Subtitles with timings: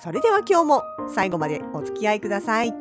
[0.00, 0.82] それでは今日も
[1.14, 2.74] 最後までお付き合いください。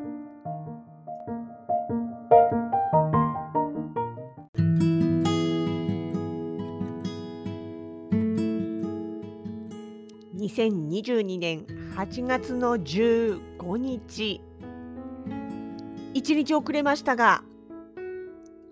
[10.41, 11.65] 2022年
[11.95, 14.41] 8月の15日
[16.13, 17.43] 1日遅れましたが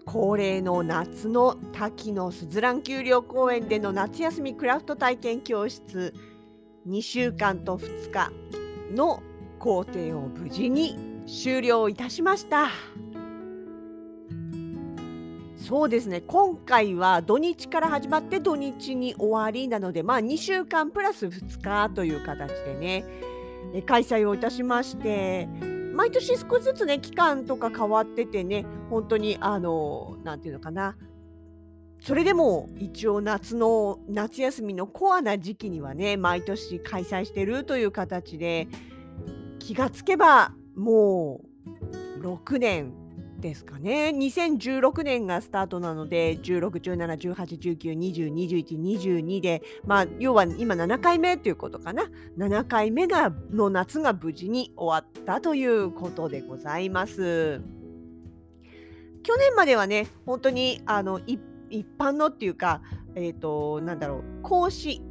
[0.06, 6.14] 恒例の夏の滝のすずらん丘陵公園での夏休みクラフト体験教室
[6.88, 8.32] 2週間と2日
[8.96, 9.22] の
[9.60, 12.70] 工程を無事に終了いたしました。
[15.56, 16.22] そうですね。
[16.22, 23.06] 今回は土日から始まって土日に終わりなのでまあ2週間プラス2日という形でね
[23.86, 25.48] 開催をいたしまして
[25.94, 30.96] 毎年少しずつね期間とか変わっててね本当にあの何て言うのかな
[32.02, 38.68] それでも一応夏の夏休みのコアな時期にはね毎年開催してるという形で
[39.60, 41.50] 気がつけばもう
[42.22, 42.94] 6年
[43.40, 57.62] ですかね2016年がスタートなので16171819202122でまあ要は今7回目ということかな7回目がの夏が無事に終わったということでございます。
[59.22, 62.82] 去年まではね本当にあの一一般のっていうか、
[63.16, 65.02] え、ー、と、なんだろう、講師、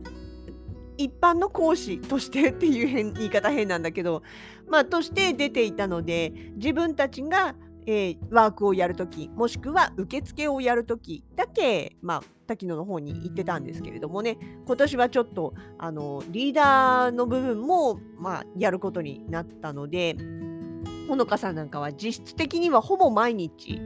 [0.96, 4.22] 一般の講師としてっていう言い方変なんだけど、
[4.68, 7.54] まあ、として出ていたので、自分たちが、
[7.86, 20.16] えー、ワークをやるとき、もしくは受付をやるときだけ、まあ、滝野の方に行ってたんですけれどもね、今年はちょっと、あの、リーダーの部分も、まあ、やることになったので、
[21.08, 23.80] ほのかさんなんかは実質的にはほぼ毎日、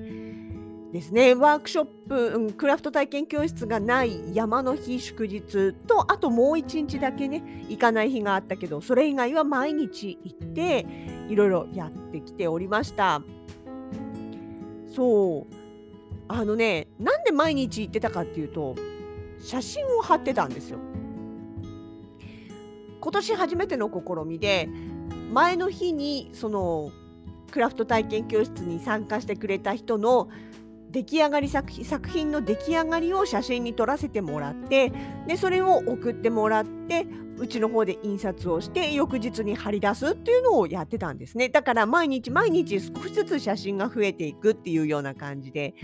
[0.92, 1.34] ですね。
[1.34, 10.86] ワークショップ、うん、クラフト体験教室がない山の日祝日とあともう1日だけね行かない日があったけどそれ以外は毎日行って
[11.30, 13.22] いろいろやってきておりました。
[14.94, 15.54] そう。
[16.28, 18.74] あのねなんで毎日行ってたかっていうと
[19.40, 20.78] 写真を貼ってたんですよ。
[23.00, 24.68] 今年初めての試みで
[25.32, 26.92] 前の日にその
[27.50, 30.28] クラフト体験教室に参加してくれた人の
[30.92, 34.92] 出来上がり作品の出来上がりを写真に撮らせてもらって
[35.26, 37.06] でそれを送ってもらって
[37.38, 41.48] うちの方で印刷をして翌日に貼り出すっていうのをやってたんですね。
[41.48, 45.74] だから毎日毎日少しずつ写真が増えていくっていうような感じで。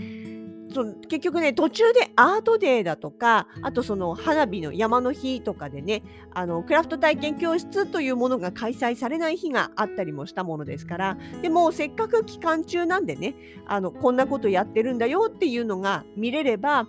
[0.71, 6.03] その結局ね途中でアートデーだとかあとその花火の山の日とかでね
[6.33, 13.35] あのクラフト体験教室というものが開催されない日があったりもしたものですからでもせっかく期間中なんでね
[13.65, 16.87] あのこんなことやってるんだよっていうのが見れれば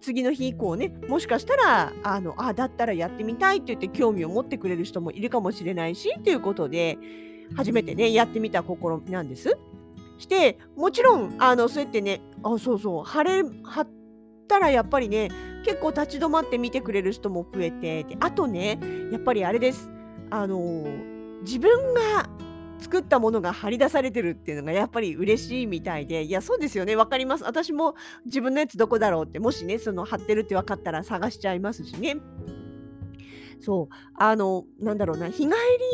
[0.00, 6.98] 次の日以降ねもしかしたらあのあだったらやってみたいって言って興味を持ってくれる人もいるかもしれないしということで
[7.54, 9.58] 初めてねやってみた試みなんです。
[10.20, 13.88] してもちろんあのそうやってねあそうそう貼れ貼っ
[14.48, 15.30] たらやっぱりね
[15.64, 18.78] 結構立ち止まって見てくれる人も増えてであとね
[19.12, 19.90] やっぱりあれです。
[20.32, 20.86] あの
[21.42, 22.28] 自分が
[22.78, 27.44] 作ったものが貼り出されてるっていうのがやっぱり嬉しいみたいでいやそうですよね分かります。
[27.44, 27.94] 私も
[28.24, 32.16] 自分のやつどこだろうってもしねその貼ってるって分かったら探しちゃいますしね。
[33.60, 35.52] そう、あの、なんだろうな、日帰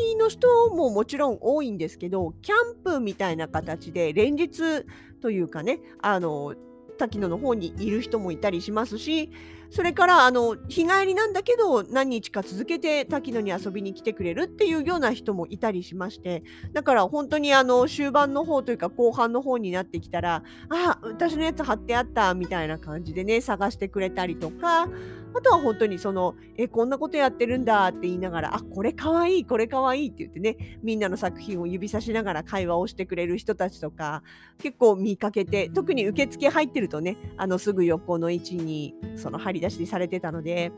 [0.09, 4.85] りの人ももちろん多いんですけど、キャンプみたいな形で連日
[5.21, 6.55] というかね、あの、
[6.97, 9.29] 滝野の方にいる人もいたりしますし、
[9.69, 16.43] それからあの日帰りなんだけど何日か続けて滝野に遊びに来てくれるっていうような人もいたりしまして
[16.73, 24.87] だから本当にあの終盤の方というか後半の方になってきたらあ私のやつ貼ってあったみたいな感じでね探してくれたりとか
[25.33, 34.23] あとは本当にその、え、こんなことやってるんだって言いながら、あ、これかわいい、これかわいいって言ってね、みんなの作品を指さしながら会話をしてくれる人たちとか、
[34.57, 40.71] 結構見かけて、特に受付入ってるとね、あの、すぐ横の位置に、その張り出しされてたので、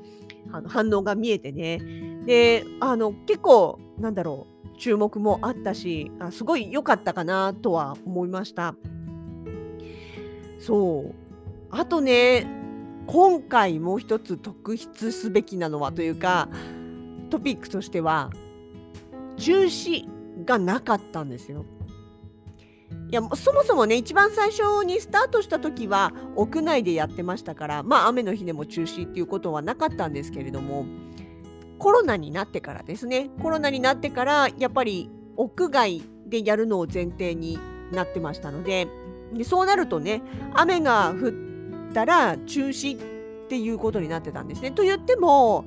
[0.51, 1.79] あの反応が見えてね。
[2.25, 8.75] で、あの、結構、なんだろう、注目もあったし、あすごい良かったかなとは思いました。
[10.59, 11.15] そう。
[11.71, 12.58] あとね、
[13.11, 16.47] 今回もう一つ特筆すべきなのはというか
[17.31, 18.29] トピックとしては
[19.35, 20.05] 中止
[20.45, 21.65] がなかったんですよ。
[23.11, 30.85] いやそもそもね一番最初にスタートした時は屋内でやってましたからまあ雨の日でも中止っていうことはなかったんですけれども
[31.79, 37.57] コロナになってからですねコロナになってからやっぱり屋外でやるのを前提に
[37.91, 38.87] なってましたので
[39.33, 40.21] でそうなるとね
[40.53, 41.48] 雨が降って
[41.93, 44.71] たら中止っていうことになってたんですね。
[44.71, 45.65] と言っても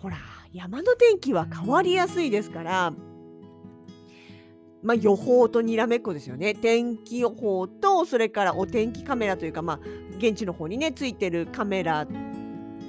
[0.00, 0.16] ほら
[0.52, 2.92] 山の天気は変わりやすいですから
[4.86, 6.54] まあ、予報とにらめっこですよね。
[6.54, 9.80] 天気予報と、それからお天気カメラというか、まあ、
[10.18, 12.06] 現地の方にね、ついてるカメラ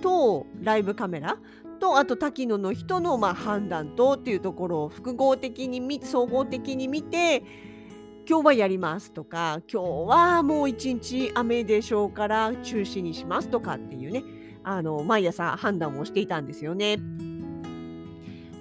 [0.03, 1.39] と、ライブカメラ
[1.79, 7.43] と、あと滝野の人のま判断とっていうところを複合的に見、総合的に見て、
[8.29, 14.23] 今日はやりますとか、今日はもう一日雨でしょうから中止にしますとかっていうね、
[14.65, 16.97] あの、毎朝判断をしていたんですよね。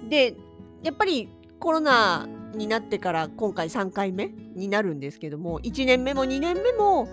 [0.09, 0.35] で、
[0.83, 1.27] やっぱり
[1.59, 7.09] コロナになってから今回3回目になるんですけども1年目も2年目も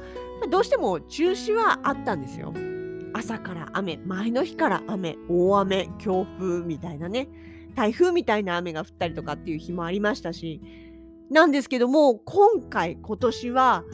[0.48, 2.54] どうしても中止はあったんですよ。
[3.14, 7.28] 朝から雨前の日から雨大雨強風みたいなね
[7.74, 10.60] 台風みたいな雨が降ったりとかっていう日もありましたし
[11.30, 13.84] なんですけども今回今年は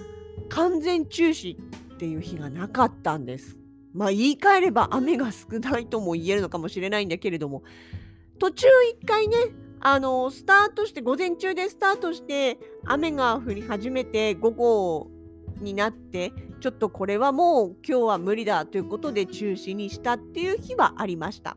[0.49, 3.57] 完全中止っていう日がなかったんです。
[3.93, 7.63] まあ言い換えれば雨が少ないとも言えるのかもしれないんだけれども
[8.39, 8.67] 途中
[9.03, 9.37] 1回ね
[9.81, 15.11] あのスタートして午前中でスタートして雨が降り始めて午後
[15.61, 21.57] になってちょっとこれはもう今日は無理だということで中止にしたっていう日はありました。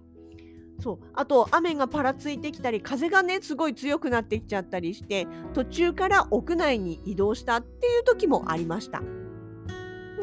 [0.79, 9.01] そうあと雨がパラついてきたり風がねすごい強くなってきちゃったりして途中から屋内に移動したっていう時もありました。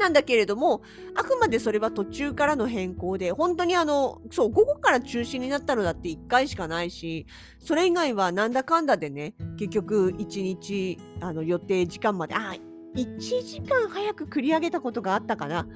[0.01, 0.81] なんだけれども、
[1.15, 7.27] あくまでそれは途中からの変更で、本当にあの、そう、午後から中止になったのだって1回しかないし、
[7.59, 12.55] それ以外はなんだかんだでね、結局1日、あの、予定時間まで、あ、
[12.97, 15.67] 1時間早く繰り上げたことがあったかな。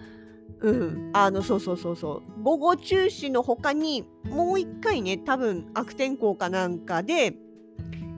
[0.60, 2.42] うん、あのそうそうそうそう。
[2.42, 7.34] 午後中止の他にもう一回ね多分悪天候かなんかで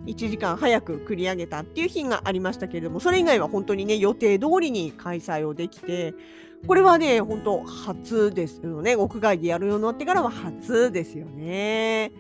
[0.07, 6.15] 1時間早く繰り上げたっていう日がありましたけれどもそれ以外は本当にね予定通りに開催をできて
[6.67, 8.97] これはね本当初ですよね。
[8.97, 12.13] 屋外でやるようになってからは初ですよね。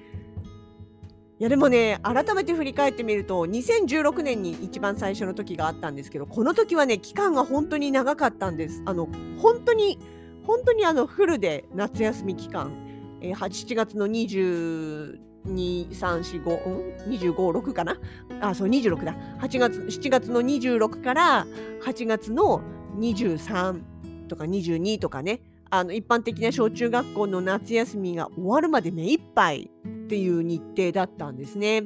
[1.38, 8.82] やでもね改めて振り返ってみると2016年に一番最初の時があったんですけどこの時はね期間が本当に長かったんです。
[8.86, 9.98] あの本当に
[10.44, 12.72] 本当にあのフルで夏休み期間、
[13.20, 17.96] えー、7月の22 2 3 4 5 2 5 6かな？
[18.40, 19.14] あ、そう、26だ。
[19.40, 21.46] 8月、7月の26から
[21.84, 22.62] 8月の
[22.98, 23.80] 23
[24.28, 25.40] とか22とかね、
[25.70, 29.70] あの一般的な小中学校の夏休みが終わるまで目いっぱい
[30.06, 31.82] っていう日程だったんですね。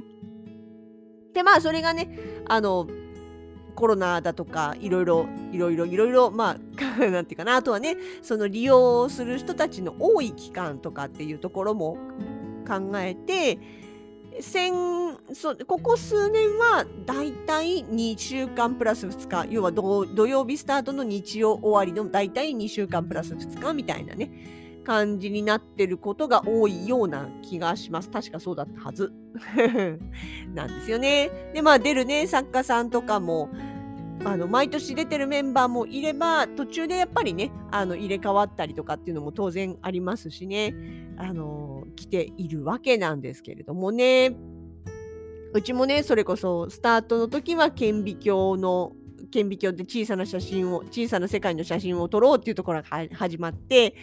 [1.33, 2.19] で、まあ、それがね、
[2.49, 2.87] あの、
[3.75, 6.59] コロナだとかいろいろいろいろいろいろまあ
[7.09, 11.97] なんていうかなあとはねその利用する人たちの多い期間とかっていうところも
[12.69, 13.59] 考えて
[14.41, 14.73] 先
[15.33, 24.31] そここ数年はだいたい2週間プラス2日要は土曜日スタートの日曜終わりのだいたい2週間プラス2日みたいなね
[24.85, 28.11] 感じになってることが多いような気がします。
[28.11, 29.13] 確かそうだったはず。
[30.55, 31.31] なんですよね。
[31.55, 33.51] で、まあ出るね、作家さんとかも、
[34.25, 40.75] あの毎年出てるメンバーもいれば途中でやっぱりねあの入れ替わったりとかっていうのも当然ありますしね
[41.17, 44.37] あの来ているわけなんですけれどもね
[45.55, 48.93] うちもねそれこそスタートの時は顕微鏡の
[49.31, 53.95] 顕微鏡で小さな写真を小さな世界の写真を撮ろうっていうところが始まって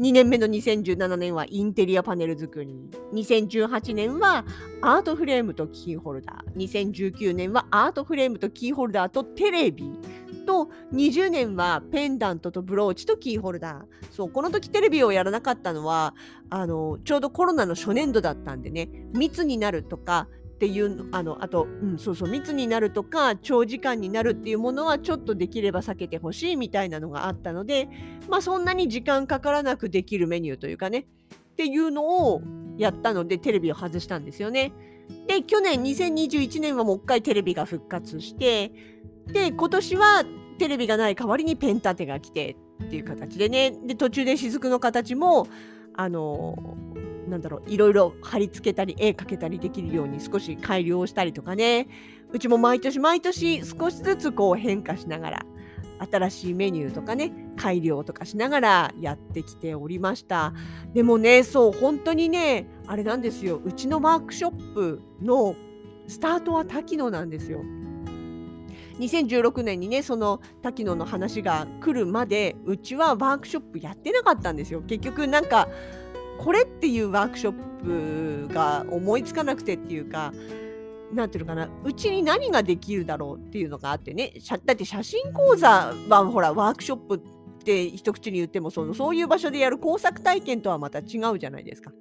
[0.00, 2.90] 2年目の2017年はインテリアパネル作り。
[3.12, 4.46] 2018年は
[4.80, 6.56] アートフレームとキーホルダー。
[6.56, 9.92] 2019年はアートフレームとキーホルダーとテレビ。
[10.46, 13.84] と20年はペンダントとブローチとキーホルダー。
[14.10, 16.14] そう、この時テレビをやらなかったのは、
[16.48, 20.28] あの、ちょうどコロナの初年度だったんでね、密になるとか、
[20.60, 27.88] ていうあのあと、うん、そうそう密になるとか長時間になるっていうものはちょっとできれば避けてほしいみたいなのがあったので
[28.28, 31.06] まあそんなに時間かからなくできるメニューというかね
[31.52, 32.42] っていうのを
[32.76, 34.72] やったのでテレビを外したんですよね。
[35.26, 38.70] で去年2021年はもう一回テレビが復活して
[39.28, 40.24] で今年は
[40.58, 45.48] テレビがない代わりにペン立てが来てっていう形でねで途中で雫の形も
[45.94, 46.76] あの
[47.30, 51.88] なんだろういろいろ貼り付けたり絵描けたりできるように少し改良したりとかね。
[52.32, 55.46] うちも毎年毎年少しずつこう変化しながら
[56.10, 60.52] 新しいメニューとかね改良とかしながらやってきておりました。
[60.94, 63.60] でもねそう本当にねあれなんですよ。
[63.64, 65.54] うちのワークショップの
[66.06, 67.62] スタートは滝野なんですよ。
[68.98, 74.82] 2016年にねその滝野の話が来るまでうちはワークショップやってなかったんですよ。
[74.82, 75.68] 結局なんか
[76.40, 80.32] これっていうワークショップが思いつかなくてっていうか
[81.12, 84.32] なんていうのかなうちに何ができるだろうっていうのがあってね
[84.64, 87.20] だって写真講座はほらワークショップっ
[87.62, 91.92] て一口に言ってもそのそういう場所でやる工作体験とはまた違うじゃないですか。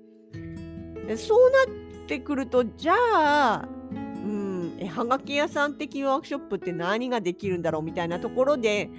[1.17, 8.89] そうなってくるとじゃあうんえはがき屋さん的ワークショップって何ができるんだろうみたいなところで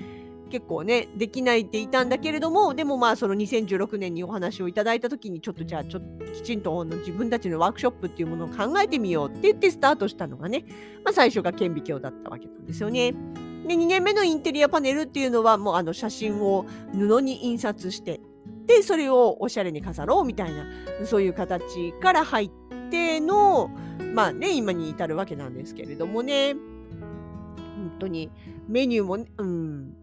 [0.51, 10.65] 結構ねできないっていたんだけれどもでもまあその2016年にお話をいただいた時にちょっとじゃあちょっときちんと自分たちのワークショップっていうものを考えてみようって言ってスタートしたのがね、
[11.05, 13.13] まあ、最初が顕微鏡だったわけなんですよね。
[13.13, 18.21] で2年目のインテリアパネルっていうのはもうあの写真を布に印刷して
[18.67, 20.65] でそれをおしゃれに飾ろうみたいな
[21.05, 22.51] そういう形から入っ
[22.91, 23.71] ての
[24.15, 28.31] まあね今に至るわけなんですけれどもね本当に
[28.69, 29.95] メニューも、うん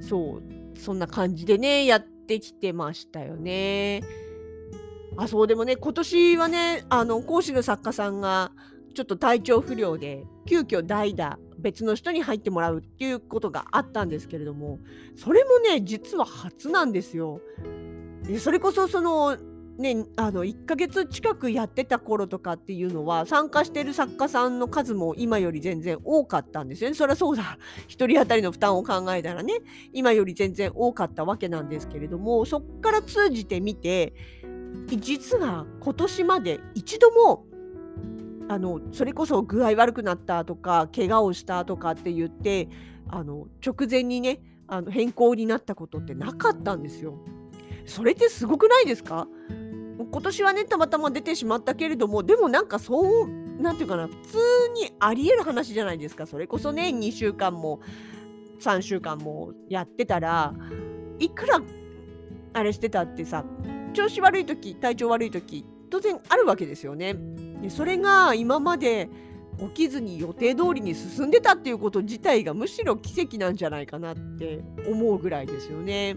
[0.00, 4.02] そう、そんな感じでね、やってきてましたよね。
[5.16, 8.52] あ、そう、でもね、今年はね、あの、講師の作家さんが、
[8.94, 14.78] ちょっと体調不良で、急遽代打、別の人に入ってもらうっていうことがあったんですけれども、
[15.16, 17.40] それもね、実は初なんですよ。
[18.38, 19.36] それこそ、その、
[19.78, 26.96] ね、あの1ヶ月近くやってた頃とかっていうのは参加してる作家さんの数も今より全然多かったんですよね。
[26.96, 29.60] そりゃそうだ 1人当たりの負担を考えたらね
[29.92, 34.14] 今より全然多かったわけなんですけれどもそっから通じてみて
[34.88, 37.44] 実は今年まで一度も
[38.48, 42.68] あのそれこそ具合悪くなったとか怪我をしたとかって言って
[43.08, 47.18] あの直前にねあの変更になったことってなかったんですよ。
[47.84, 49.28] それってすごくないですか？
[49.98, 53.28] 今年はねたまたま出てしまったけれどもでもなんかそう
[53.60, 54.38] なんていうかな普通
[54.74, 57.80] にありえる話じゃないですかそれこそね2週間も
[58.60, 60.54] 3週間もやってたら
[61.18, 61.60] いくら
[62.52, 63.44] あれしてたってさ
[63.94, 67.14] 調子悪い時体調悪い時当然あるわけですよね。
[67.62, 69.08] でそれが今まで
[69.58, 76.16] 起きずに予定通りに進んでたっていうこと自体がむしろ奇跡なんじゃないかなって思うぐらいですよね。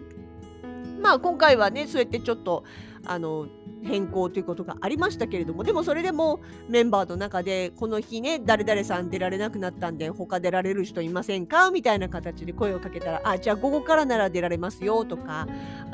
[1.01, 2.63] まあ今回はねそうやってちょっと
[3.05, 3.47] あの
[3.83, 15.47] 変更ということがありましたけれどもでもそれでもメンバーの中でこの日ね誰々さん出られなくなったんで他出られる人いませんかみたいな形で声をかけたらあじゃあ午後からなら出られますよとか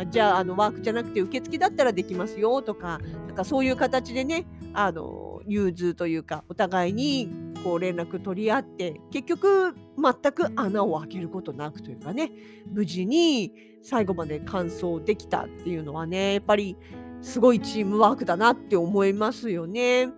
[0.09, 7.29] じゃああのワークじゃなくて受付だったらできますよとかなんかそういう形でねあの融通というかお互いに
[7.65, 12.31] こう連絡取り合って結局全く穴を開けることなくというかね
[12.71, 16.77] 無事に最後まで完走できたっていうのはねやっぱり
[17.21, 20.09] すごいチームワークだなって思いますよね。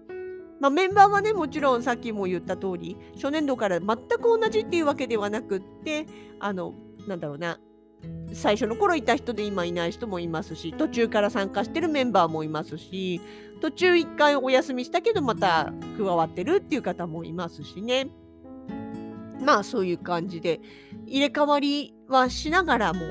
[0.59, 6.05] まあ、メンバーはねもちろんさっきも言った通り初年度から全く同じっていうわけではなくって
[6.39, 6.73] あの
[7.07, 7.61] なんだろうな
[8.33, 13.21] 最初の頃いた人で今いない人もいますし途中から参加してるメンバーもいますし
[13.61, 18.09] 途中1回お休みしたけどまた加わってるっていう方もいますしね
[19.41, 20.59] まあそういう感じで
[21.05, 23.01] 入れ替わりはしながらも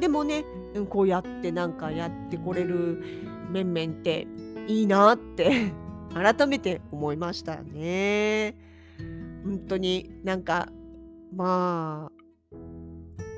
[0.00, 0.44] でもね
[0.88, 3.02] こうやってなんかやってこれる
[3.50, 4.26] 面々って
[4.66, 5.72] いいなって
[6.12, 8.56] 改めて思いましたね。
[9.44, 10.68] 本当になんか
[11.34, 12.13] まあ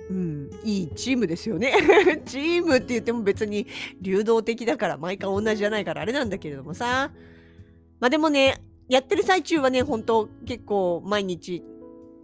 [0.08, 1.72] うん、いいチームですよね。
[2.26, 3.66] チームって言っても別に
[4.00, 7.10] 流動的だから毎回同じじゃないからあれなんだけれどもさ。
[7.98, 11.64] まあでもね、やってる最中はね、本当結構毎日、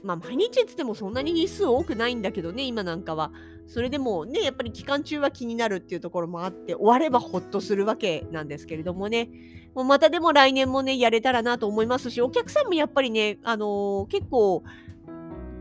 [0.04, 3.32] まあ毎日って言ってもそんなに日数多くないんだけどね、今なんかは。
[3.66, 9.30] それでもね、やっぱり期間中は気になるっていうところもあって、終わればほっとするわけなんですけれどもね、
[9.74, 14.62] もうまたでも来年もね、やれたらなと思いますし、お客さんもやっぱりね、あのー、結構、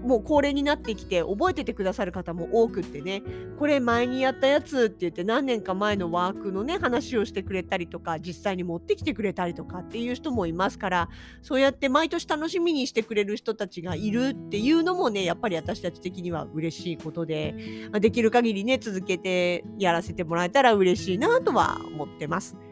[0.04, 3.24] もう恒例になってきて覚えててくださる方も多くってね
[3.58, 11.10] これ前にやったやつって言って何年か前のワークのね話をしてくれたりとか実際に持ってきてくれたりとかっていう人もいますから
[11.42, 17.56] そうやって毎年楽しみにしてくれる人たちがいるっていうのもねやっぱり私たち的には嬉しいことで
[18.00, 22.71] できる限りね続けてやらせてもらえたら嬉しいなとは思ってます。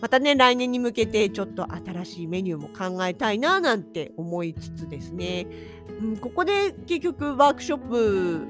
[0.00, 5.46] またね、来年に向けてちょっと新しいメニューも考えたいななんて思いつつですね、
[6.02, 8.46] うん、ここで結局ワークショップ、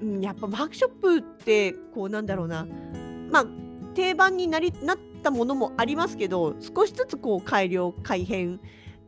[0.00, 2.66] うん、やっぱワークショップってこうなんだろうな、
[3.30, 3.46] まあ
[3.94, 8.60] 定番になりなったものもありますけど、少しずつこう改良、改変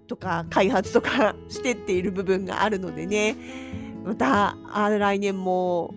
[0.06, 3.36] とか開発とか してっている部分があるのでね、
[4.04, 4.56] また
[4.98, 5.94] 来年も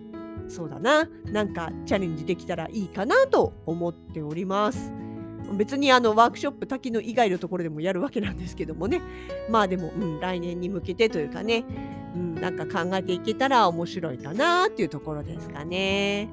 [0.48, 4.92] そうだな、なんかチャレンジできたらいいかなと思っております。
[5.52, 9.00] 別にあのワークショップ滝の以外のところでもやるわけなんですけどもね
[9.48, 11.64] まあでも、うん、来年に向けてというかね、
[12.14, 16.28] うん、なんか考えていけたら面白いかなっていうところですかね。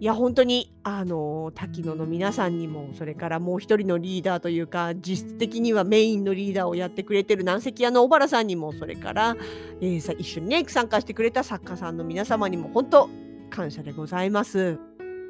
[0.00, 9.36] いや本当にあの滝野の皆さんにもそれからもう一人のリーダーというか実質的にはメインのリーダーをやってくれてる南関屋の小原さんにもそれから、
[9.80, 13.10] えー、さ一緒にね参加してくれた作家さんの皆様にも本当
[13.50, 14.87] 感謝でございます。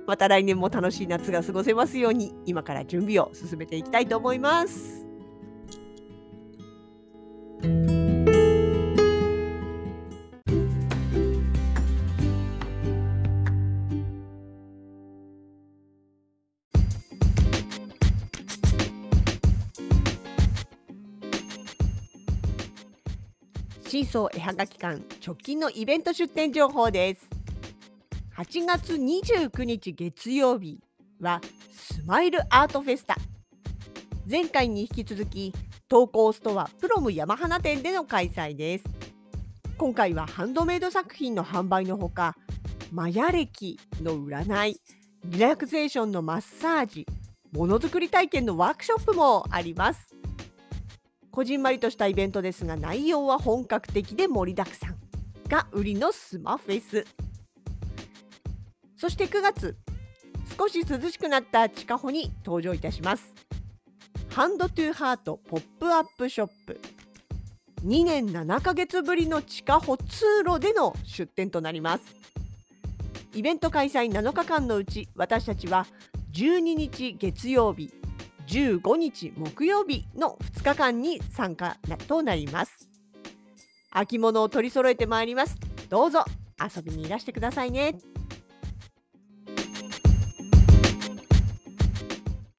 [0.08, 5.04] また来年も楽しい夏が過ごせますように今から準備を進めていきたいと思います。
[23.86, 27.37] シーソー絵はがき館直近のイベント出店情報です
[28.38, 30.78] 8月29日月曜日
[31.20, 31.40] は
[31.72, 33.16] スマイルアートフェスタ。
[34.30, 35.52] 前回に引き続き
[35.88, 38.84] 投稿ストアプロム山花店での開催です。
[39.76, 42.36] 今回はハンドメイド作品の販売のほか
[42.92, 44.80] マヤ歴の占い
[45.24, 47.06] リラクゼーションのマッサージ
[47.50, 50.14] ものづくり体験のワークショップもあります。
[51.32, 54.96] こじんまりとしたイベントですが内容は本格的で盛りだくさん
[55.48, 57.04] が売りのスマフェス。
[58.98, 59.76] そして9月
[60.58, 63.32] 少し涼しくなった地下歩に登場いたします。
[64.30, 66.80] ハンドトゥーハートポップアップショップ。
[67.84, 72.04] 2年7ヶ月ぶりの地下歩通路での出店となります。
[73.34, 75.86] イベント開催7日間のうち私たちは
[76.32, 77.92] 12日月曜日
[78.48, 81.76] 15日木曜日の2日間に参加
[82.08, 82.88] となります。
[83.92, 85.54] 秋物を取り揃えてまいります。
[85.88, 86.24] どうぞ
[86.60, 87.94] 遊びにいらしてくださいね。